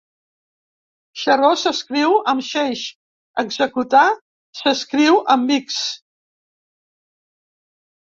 Xaró 1.23 1.51
s'escriu 1.63 2.15
amb 2.33 2.47
xeix; 2.49 2.83
executar 3.45 4.09
s'escriu 4.63 5.23
amb 5.37 5.57
ics. 5.61 5.81